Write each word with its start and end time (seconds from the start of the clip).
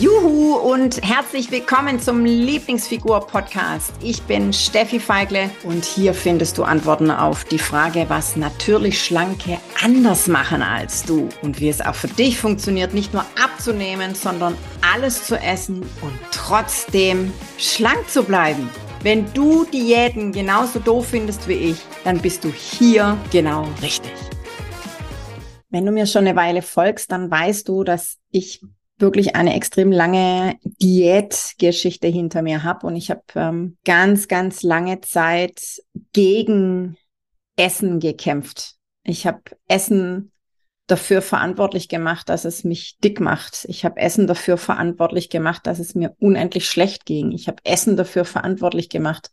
Juhu 0.00 0.56
und 0.56 1.00
herzlich 1.08 1.52
willkommen 1.52 2.00
zum 2.00 2.24
Lieblingsfigur-Podcast. 2.24 3.92
Ich 4.02 4.20
bin 4.24 4.52
Steffi 4.52 4.98
Feigle 4.98 5.50
und 5.62 5.84
hier 5.84 6.14
findest 6.14 6.58
du 6.58 6.64
Antworten 6.64 7.12
auf 7.12 7.44
die 7.44 7.60
Frage, 7.60 8.06
was 8.08 8.34
natürlich 8.34 9.00
Schlanke 9.00 9.60
anders 9.80 10.26
machen 10.26 10.62
als 10.62 11.04
du 11.04 11.28
und 11.42 11.60
wie 11.60 11.68
es 11.68 11.80
auch 11.80 11.94
für 11.94 12.08
dich 12.08 12.40
funktioniert, 12.40 12.92
nicht 12.92 13.12
nur 13.12 13.24
abzunehmen, 13.40 14.16
sondern 14.16 14.56
alles 14.92 15.28
zu 15.28 15.36
essen 15.36 15.82
und 16.02 16.18
trotzdem 16.32 17.32
schlank 17.56 18.10
zu 18.10 18.24
bleiben. 18.24 18.68
Wenn 19.04 19.32
du 19.32 19.64
Diäten 19.64 20.32
genauso 20.32 20.80
doof 20.80 21.06
findest 21.10 21.46
wie 21.46 21.70
ich, 21.70 21.78
dann 22.02 22.18
bist 22.18 22.42
du 22.42 22.50
hier 22.50 23.16
genau 23.30 23.68
richtig. 23.80 24.10
Wenn 25.70 25.86
du 25.86 25.92
mir 25.92 26.06
schon 26.06 26.26
eine 26.26 26.34
Weile 26.34 26.62
folgst, 26.62 27.12
dann 27.12 27.30
weißt 27.30 27.68
du, 27.68 27.84
dass 27.84 28.16
ich 28.32 28.60
wirklich 29.04 29.36
eine 29.36 29.54
extrem 29.54 29.92
lange 29.92 30.56
Diätgeschichte 30.64 32.08
hinter 32.08 32.40
mir 32.40 32.62
habe 32.64 32.86
und 32.86 32.96
ich 32.96 33.10
habe 33.10 33.22
ähm, 33.34 33.76
ganz, 33.84 34.28
ganz 34.28 34.62
lange 34.62 35.02
Zeit 35.02 35.82
gegen 36.14 36.96
Essen 37.56 38.00
gekämpft. 38.00 38.76
Ich 39.04 39.26
habe 39.26 39.42
Essen 39.68 40.32
dafür 40.86 41.20
verantwortlich 41.20 41.88
gemacht, 41.88 42.30
dass 42.30 42.46
es 42.46 42.64
mich 42.64 42.96
dick 42.98 43.20
macht. 43.20 43.66
Ich 43.68 43.84
habe 43.84 44.00
Essen 44.00 44.26
dafür 44.26 44.56
verantwortlich 44.56 45.28
gemacht, 45.28 45.66
dass 45.66 45.78
es 45.78 45.94
mir 45.94 46.14
unendlich 46.18 46.66
schlecht 46.66 47.04
ging. 47.04 47.30
Ich 47.32 47.46
habe 47.46 47.58
Essen 47.64 47.96
dafür 47.96 48.24
verantwortlich 48.24 48.88
gemacht, 48.88 49.30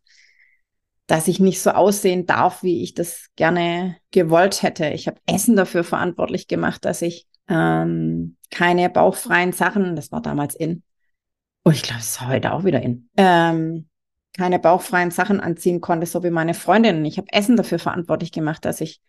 dass 1.08 1.30
ich 1.30 1.40
nicht 1.40 1.62
so 1.62 1.72
aussehen 1.72 2.26
darf, 2.26 2.62
wie 2.62 2.84
ich 2.84 2.94
das 2.94 3.28
gerne 3.38 3.98
gewollt 4.12 4.64
hätte. 4.64 4.90
Ich 4.90 5.08
habe 5.08 5.20
Essen 5.26 5.56
dafür 5.56 5.86
verantwortlich 5.86 6.48
gemacht, 6.48 6.84
dass 6.84 7.02
ich 7.02 7.26
ähm, 7.52 8.38
keine 8.50 8.90
bauchfreien 8.90 9.52
Sachen, 9.52 9.96
das 9.96 10.12
war 10.12 10.22
damals 10.22 10.56
in. 10.56 10.84
Und 11.64 11.76
ich 11.76 11.84
glaube, 11.84 12.00
es 12.00 12.12
ist 12.12 12.28
heute 12.28 12.54
auch 12.54 12.64
wieder 12.64 12.82
in. 12.82 13.10
Ähm, 13.18 13.88
keine 14.36 14.58
bauchfreien 14.60 15.12
Sachen 15.12 15.42
anziehen 15.42 15.82
konnte, 15.82 16.08
so 16.08 16.24
wie 16.24 16.30
meine 16.30 16.54
Freundinnen. 16.54 17.04
Ich 17.04 17.18
habe 17.18 17.28
Essen 17.32 17.58
dafür 17.58 17.80
verantwortlich 17.80 18.32
gemacht, 18.32 18.64
dass 18.64 18.80
ich 18.80 19.02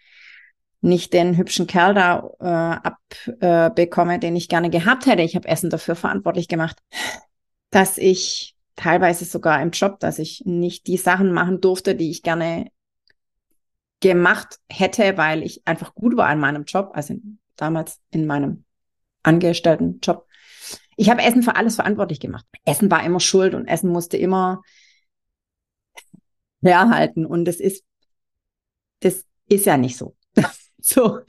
nicht 0.81 1.13
den 1.13 1.37
hübschen 1.37 1.69
Kerl 1.69 1.95
da 1.95 2.29
äh, 2.41 3.49
abbekomme, 3.49 4.17
äh, 4.17 4.19
den 4.19 4.35
ich 4.35 4.49
gerne 4.49 4.69
gehabt 4.69 5.07
hätte. 5.07 5.23
Ich 5.23 5.37
habe 5.37 5.47
Essen 5.47 5.71
dafür 5.71 5.95
verantwortlich 5.95 6.49
gemacht, 6.49 6.79
dass 7.71 7.99
ich 7.99 8.57
teilweise 8.75 9.25
sogar 9.25 9.63
im 9.63 9.71
Job, 9.71 10.01
dass 10.01 10.19
ich 10.19 10.43
nicht 10.45 10.89
die 10.89 10.97
Sachen 10.97 11.33
machen 11.33 11.61
durfte, 11.61 11.95
die 11.95 12.11
ich 12.11 12.25
gerne 12.25 12.67
gemacht 14.01 14.59
hätte, 14.69 15.17
weil 15.17 15.45
ich 15.45 15.63
einfach 15.65 15.95
gut 15.95 16.17
war 16.17 16.27
an 16.27 16.41
meinem 16.41 16.65
Job, 16.65 16.91
also 16.95 17.15
damals 17.57 18.01
in 18.11 18.27
meinem 18.27 18.65
angestellten 19.23 20.01
Job. 20.03 20.27
Ich 20.97 21.11
habe 21.11 21.23
Essen 21.23 21.43
für 21.43 21.57
alles 21.57 21.77
verantwortlich 21.77 22.21
gemacht. 22.21 22.45
Essen 22.65 22.91
war 22.91 23.05
immer 23.05 23.21
schuld 23.21 23.55
und 23.55 23.67
Essen 23.67 23.91
musste 23.91 24.17
immer 24.17 24.63
herhalten. 26.63 27.27
Und 27.27 27.45
das 27.47 27.57
ist, 27.57 27.85
das 29.01 29.25
ist 29.49 29.67
ja 29.67 29.77
nicht 29.77 29.97
so. 29.97 30.17
so. 30.79 31.21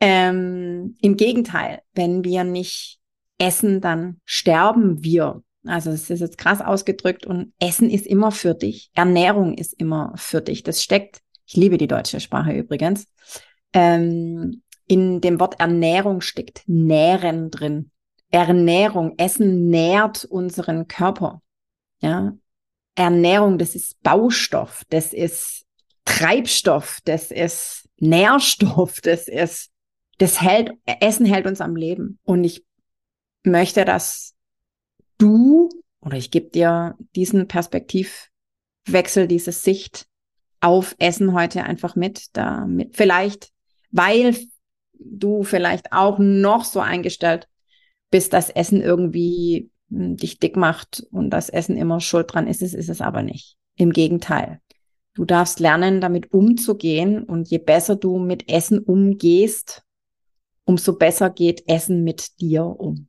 Ähm, 0.00 0.96
Im 1.00 1.16
Gegenteil, 1.16 1.82
wenn 1.94 2.24
wir 2.24 2.44
nicht 2.44 2.98
essen, 3.38 3.80
dann 3.80 4.20
sterben 4.24 5.02
wir. 5.02 5.42
Also 5.66 5.90
es 5.90 6.10
ist 6.10 6.20
jetzt 6.20 6.38
krass 6.38 6.60
ausgedrückt 6.60 7.26
und 7.26 7.54
Essen 7.58 7.88
ist 7.88 8.06
immer 8.06 8.30
für 8.32 8.54
dich. 8.54 8.90
Ernährung 8.94 9.54
ist 9.54 9.72
immer 9.74 10.12
für 10.16 10.42
dich. 10.42 10.62
Das 10.62 10.82
steckt, 10.82 11.20
ich 11.46 11.56
liebe 11.56 11.78
die 11.78 11.86
deutsche 11.86 12.20
Sprache 12.20 12.52
übrigens, 12.52 13.06
ähm, 13.72 14.62
in 14.86 15.20
dem 15.20 15.40
Wort 15.40 15.60
Ernährung 15.60 16.20
steckt 16.20 16.62
Nähren 16.66 17.50
drin. 17.50 17.90
Ernährung, 18.30 19.14
Essen 19.16 19.70
nährt 19.70 20.24
unseren 20.24 20.88
Körper. 20.88 21.40
Ja, 22.00 22.36
Ernährung, 22.96 23.58
das 23.58 23.74
ist 23.74 24.02
Baustoff, 24.02 24.82
das 24.90 25.12
ist 25.12 25.64
Treibstoff, 26.04 27.00
das 27.04 27.30
ist 27.30 27.88
Nährstoff, 27.98 29.00
das 29.02 29.28
ist, 29.28 29.70
das 30.18 30.40
hält, 30.40 30.72
Essen 30.84 31.26
hält 31.26 31.46
uns 31.46 31.60
am 31.60 31.76
Leben. 31.76 32.18
Und 32.24 32.44
ich 32.44 32.64
möchte, 33.44 33.84
dass 33.84 34.34
du 35.18 35.68
oder 36.04 36.16
ich 36.16 36.30
gebe 36.30 36.50
dir 36.50 36.96
diesen 37.16 37.48
Perspektivwechsel, 37.48 39.26
diese 39.26 39.52
Sicht 39.52 40.06
auf 40.60 40.94
Essen 40.98 41.32
heute 41.32 41.64
einfach 41.64 41.96
mit, 41.96 42.36
damit 42.36 42.96
vielleicht, 42.96 43.50
weil 43.90 44.36
du 44.98 45.42
vielleicht 45.42 45.92
auch 45.92 46.18
noch 46.18 46.64
so 46.64 46.80
eingestellt 46.80 47.48
bist, 48.10 48.32
dass 48.32 48.50
Essen 48.50 48.80
irgendwie 48.80 49.70
hm, 49.90 50.16
dich 50.16 50.38
dick 50.38 50.56
macht 50.56 51.06
und 51.10 51.30
das 51.30 51.48
Essen 51.48 51.76
immer 51.76 52.00
schuld 52.00 52.32
dran 52.32 52.46
ist, 52.46 52.62
ist 52.62 52.88
es 52.88 53.00
aber 53.00 53.22
nicht. 53.22 53.56
Im 53.76 53.92
Gegenteil. 53.92 54.60
Du 55.14 55.24
darfst 55.24 55.60
lernen, 55.60 56.00
damit 56.00 56.32
umzugehen 56.32 57.22
und 57.22 57.48
je 57.48 57.58
besser 57.58 57.96
du 57.96 58.18
mit 58.18 58.48
Essen 58.48 58.80
umgehst, 58.80 59.82
umso 60.64 60.96
besser 60.96 61.30
geht 61.30 61.68
Essen 61.68 62.02
mit 62.02 62.40
dir 62.40 62.64
um. 62.64 63.08